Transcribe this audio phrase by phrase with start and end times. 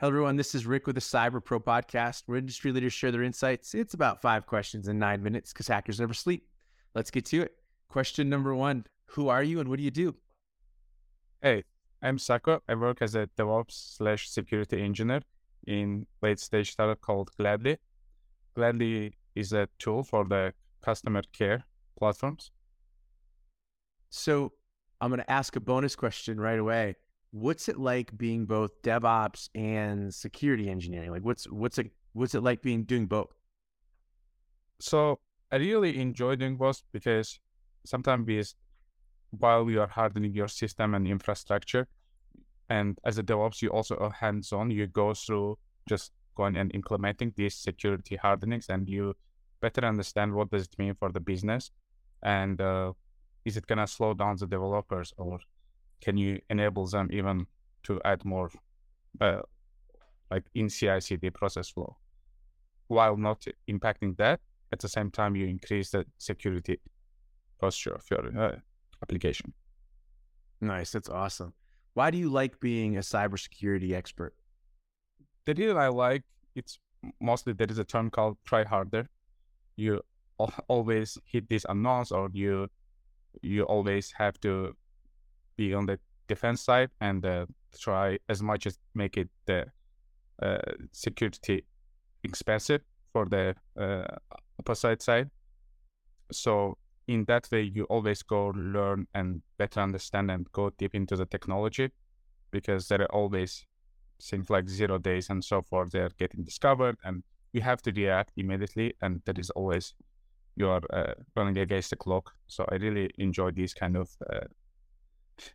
[0.00, 0.36] Hello, everyone.
[0.36, 3.74] This is Rick with the Cyber Pro podcast, where industry leaders share their insights.
[3.74, 6.46] It's about five questions in nine minutes because hackers never sleep.
[6.94, 7.56] Let's get to it.
[7.88, 10.14] Question number one Who are you and what do you do?
[11.42, 11.64] Hey,
[12.00, 12.62] I'm Sako.
[12.68, 15.22] I work as a DevOps slash security engineer
[15.66, 17.78] in late stage startup called Gladly.
[18.54, 21.64] Gladly is a tool for the customer care
[21.98, 22.52] platforms.
[24.10, 24.52] So
[25.00, 26.94] I'm going to ask a bonus question right away.
[27.30, 31.10] What's it like being both DevOps and security engineering?
[31.10, 33.32] Like, what's what's it what's it like being doing both?
[34.80, 35.18] So
[35.52, 37.38] I really enjoy doing both because
[37.84, 38.54] sometimes
[39.30, 41.86] while we are hardening your system and infrastructure,
[42.70, 44.70] and as a DevOps, you also are hands-on.
[44.70, 49.14] You go through just going and implementing these security hardenings, and you
[49.60, 51.70] better understand what does it mean for the business,
[52.22, 52.92] and uh,
[53.44, 55.40] is it gonna slow down the developers, or
[56.00, 57.46] can you enable them even
[57.84, 58.50] to add more,
[59.20, 59.42] uh,
[60.30, 61.96] like in CI/CD process flow,
[62.88, 64.40] while not impacting that.
[64.72, 66.78] At the same time, you increase the security
[67.58, 68.56] posture of your uh,
[69.02, 69.54] application.
[70.60, 71.54] Nice, that's awesome.
[71.94, 74.34] Why do you like being a cybersecurity expert?
[75.46, 76.78] The reason I like it's
[77.20, 79.08] mostly there is a term called try harder.
[79.76, 80.02] You
[80.68, 82.68] always hit these unknowns, or you
[83.42, 84.76] you always have to
[85.58, 87.44] be on the defense side and uh,
[87.78, 89.66] try as much as make it the
[90.42, 90.58] uh,
[90.92, 91.64] security
[92.24, 92.80] expensive
[93.12, 94.06] for the uh,
[94.58, 95.28] opposite side.
[96.32, 101.16] So in that way, you always go learn and better understand and go deep into
[101.16, 101.90] the technology
[102.50, 103.66] because there are always
[104.22, 105.90] things like zero days and so forth.
[105.90, 108.94] They're getting discovered and you have to react immediately.
[109.00, 109.94] And that is always
[110.56, 112.32] you are uh, running against the clock.
[112.46, 114.46] So I really enjoy these kind of uh,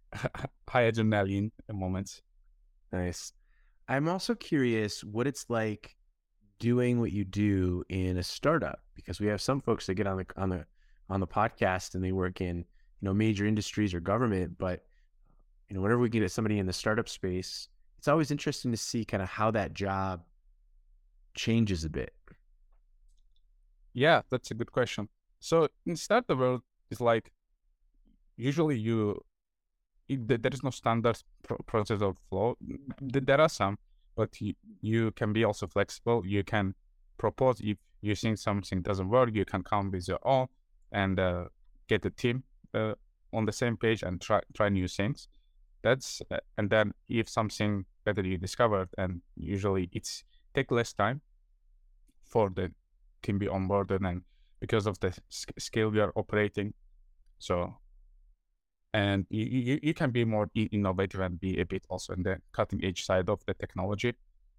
[0.68, 2.22] high adrenaline moments.
[2.92, 3.32] Nice.
[3.88, 5.96] I'm also curious what it's like
[6.58, 10.18] doing what you do in a startup because we have some folks that get on
[10.18, 10.64] the on the
[11.10, 12.64] on the podcast and they work in you
[13.02, 14.84] know major industries or government but
[15.68, 17.66] you know whenever we get at somebody in the startup space
[17.98, 20.22] it's always interesting to see kind of how that job
[21.34, 22.14] changes a bit
[23.92, 25.08] yeah that's a good question
[25.40, 27.32] so in startup world it's like
[28.36, 29.20] usually you
[30.08, 31.18] it, there is no standard
[31.66, 32.56] process or flow
[33.00, 33.78] there are some
[34.16, 36.74] but you, you can be also flexible you can
[37.18, 40.46] propose if you think something doesn't work you can come with your own
[40.92, 41.44] and uh,
[41.88, 42.42] get the team
[42.74, 42.94] uh,
[43.32, 45.28] on the same page and try try new things.
[45.82, 50.24] That's uh, and then if something better you discovered, and usually it's
[50.54, 51.20] take less time
[52.24, 52.72] for the
[53.22, 54.22] team be onboarded and
[54.60, 55.12] because of the
[55.58, 56.74] scale we are operating.
[57.38, 57.74] So
[58.94, 62.38] and you, you, you can be more innovative and be a bit also in the
[62.52, 64.14] cutting edge side of the technology.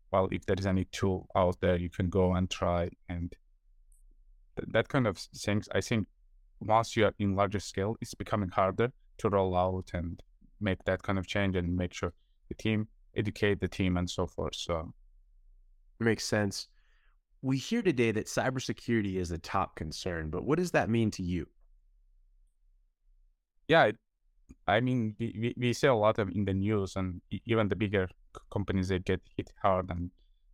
[0.09, 3.33] While if there is any tool out there, you can go and try and
[4.57, 5.67] th- that kind of things.
[5.73, 6.07] I think
[6.59, 10.21] once you are in larger scale, it's becoming harder to roll out and
[10.59, 12.13] make that kind of change and make sure
[12.49, 14.55] the team educate the team and so forth.
[14.55, 14.93] So
[15.99, 16.67] makes sense.
[17.41, 21.23] We hear today that cybersecurity is a top concern, but what does that mean to
[21.23, 21.47] you?
[23.67, 23.91] Yeah,
[24.67, 28.09] I mean, we, we see a lot of in the news, and even the bigger
[28.51, 30.11] companies they get hit hard, and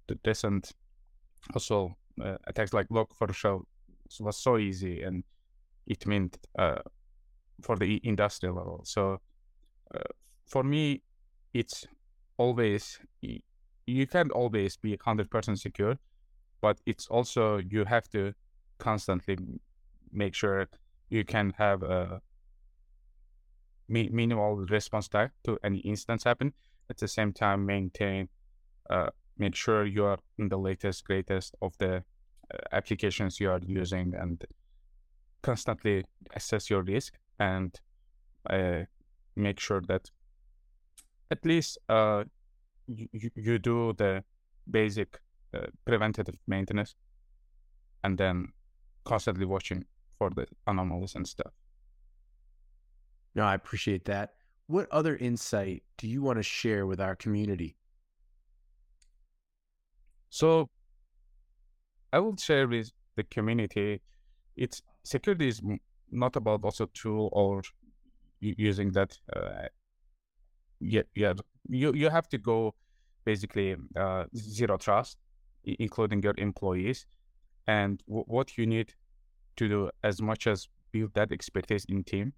[0.08, 0.72] the recent
[1.54, 3.64] also uh, attacks like Log4Shell
[4.20, 5.24] was so easy, and
[5.88, 6.80] it meant uh,
[7.62, 8.82] for the industrial level.
[8.86, 9.20] So
[9.94, 10.00] uh,
[10.48, 11.04] for me,
[11.54, 11.86] it's
[12.38, 13.00] always
[13.86, 15.98] you can't always be 100% secure,
[16.62, 18.34] but it's also you have to
[18.78, 19.38] constantly
[20.12, 20.68] make sure
[21.10, 22.22] you can have a
[23.90, 26.54] mi- minimal response time to any instance happen.
[26.90, 28.30] At the same time, maintain,
[28.90, 33.62] uh, make sure you are in the latest, greatest of the uh, applications you are
[33.66, 34.44] using and
[35.42, 36.06] constantly
[36.36, 37.80] assess your risk and
[38.50, 38.84] uh,
[39.36, 40.10] make sure that
[41.32, 42.24] at least uh,
[42.88, 44.24] you, you do the
[44.70, 45.20] basic
[45.54, 46.96] uh, preventative maintenance
[48.04, 48.48] and then
[49.04, 49.86] constantly watching
[50.18, 51.54] for the anomalies and stuff.
[53.34, 54.34] No, I appreciate that.
[54.68, 57.76] What other insight do you want to share with our community?
[60.30, 60.70] So,
[62.14, 64.02] I will share with the community.
[64.56, 65.62] It's security is
[66.12, 67.62] not about also tool or
[68.42, 69.18] using that.
[69.36, 69.68] Uh,
[70.80, 71.34] yeah, yeah.
[71.68, 72.76] You you have to go
[73.26, 75.18] basically uh, zero trust,
[75.64, 77.06] including your employees,
[77.68, 78.94] and w- what you need
[79.58, 82.34] to do as much as build that expertise in team.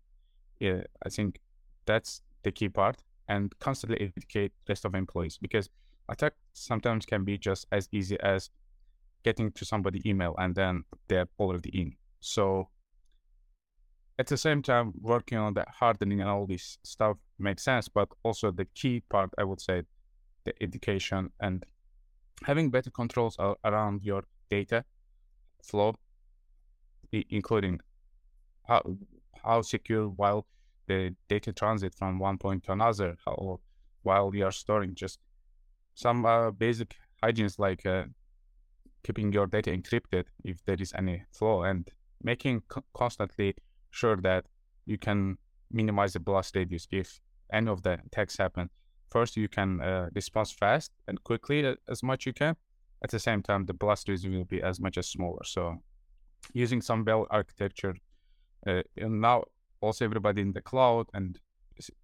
[0.62, 1.40] Yeah, I think
[1.88, 5.72] that's the key part, and constantly educate rest of employees because
[6.08, 8.52] attack sometimes can be just as easy as
[9.24, 11.96] getting to somebody email and then they're already in.
[12.20, 12.70] So
[14.20, 17.90] at the same time, working on the hardening and all this stuff makes sense.
[17.90, 19.82] But also the key part, I would say,
[20.44, 21.66] the education and
[22.44, 23.36] having better controls
[23.66, 24.86] around your data
[25.64, 25.96] flow,
[27.12, 27.80] including
[28.68, 28.84] how
[29.44, 30.46] how secure while
[30.88, 33.60] the data transit from one point to another, how
[34.04, 35.20] while you are storing just
[35.94, 38.06] some uh, basic hygienes like uh,
[39.04, 41.92] keeping your data encrypted if there is any flow and
[42.24, 43.56] making co- constantly
[43.90, 44.46] sure that
[44.86, 45.38] you can
[45.72, 47.20] minimize the blast radius if
[47.52, 48.70] any of the attacks happen.
[49.10, 52.56] First, you can uh, respond fast and quickly uh, as much you can.
[53.04, 55.44] At the same time, the blast radius will be as much as smaller.
[55.44, 55.78] So,
[56.54, 57.96] using some well architecture,
[58.68, 59.44] uh, and now
[59.82, 61.40] also everybody in the cloud and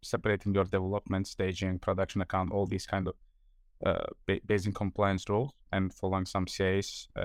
[0.01, 3.15] separating your development, staging, production account, all these kind of
[3.85, 4.05] uh,
[4.45, 7.19] basic compliance rules and following some CIS uh,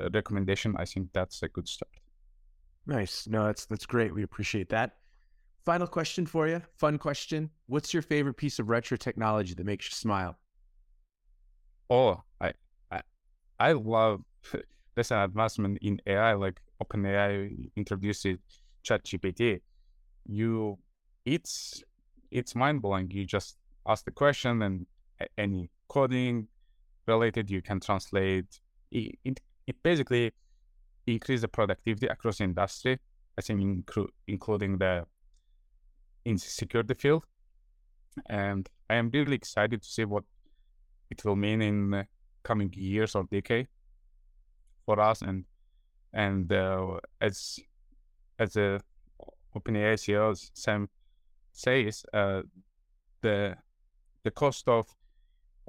[0.00, 1.90] uh, recommendation, I think that's a good start.
[2.86, 3.26] Nice.
[3.26, 4.14] No, that's that's great.
[4.14, 4.96] We appreciate that.
[5.64, 6.62] Final question for you.
[6.76, 7.50] Fun question.
[7.66, 10.38] What's your favorite piece of retro technology that makes you smile?
[11.90, 12.52] Oh, I
[12.90, 13.02] I,
[13.58, 14.22] I love
[14.96, 18.26] this advancement in AI, like OpenAI introduced
[18.84, 19.60] ChatGPT.
[20.26, 20.78] You,
[21.24, 21.84] it's
[22.30, 23.10] it's mind blowing.
[23.10, 23.56] You just
[23.86, 24.86] ask the question and
[25.38, 26.48] any coding
[27.06, 28.60] related, you can translate.
[28.90, 30.32] It, it, it basically
[31.06, 32.98] increase the productivity across the industry.
[33.38, 35.04] I think inclu- including the
[36.24, 37.24] in security field,
[38.28, 40.24] and I am really excited to see what
[41.10, 42.06] it will mean in
[42.42, 43.68] coming years or decade
[44.86, 45.20] for us.
[45.20, 45.44] And
[46.12, 47.58] and uh, as
[48.38, 48.80] as a
[49.54, 50.88] OpenAI CEO Sam
[51.52, 52.42] says, uh,
[53.22, 53.56] the
[54.22, 54.86] the cost of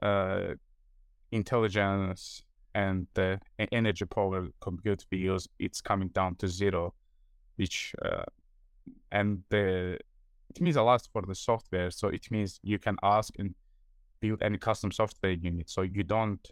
[0.01, 0.53] uh,
[1.31, 2.43] intelligence
[2.73, 3.39] and the
[3.71, 6.93] energy power compute we it's coming down to zero,
[7.55, 8.23] which uh,
[9.11, 9.97] and the
[10.49, 11.91] it means a lot for the software.
[11.91, 13.53] So it means you can ask and
[14.21, 15.69] build any custom software you need.
[15.69, 16.45] So you don't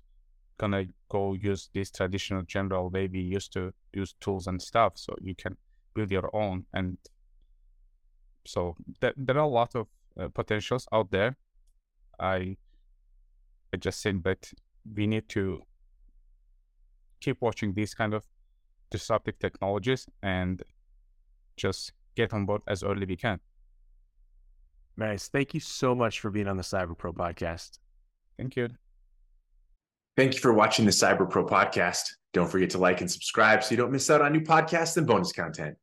[0.58, 4.94] gonna go use this traditional general way we used to use tools and stuff.
[4.96, 5.58] So you can
[5.94, 6.98] build your own, and
[8.46, 9.88] so th- there are a lot of
[10.20, 11.38] uh, potentials out there.
[12.20, 12.58] I
[13.74, 14.52] I just said that
[14.96, 15.62] we need to
[17.20, 18.24] keep watching these kind of
[18.92, 20.62] disruptive technologies and
[21.58, 23.40] just get on board as early we can.
[24.98, 25.28] Nice.
[25.28, 27.80] Thank you so much for being on the Cyber Pro podcast.
[28.38, 28.70] Thank you.
[30.16, 32.12] Thank you for watching the Cyber Pro podcast.
[32.34, 35.06] Don't forget to like and subscribe so you don't miss out on new podcasts and
[35.06, 35.76] bonus content.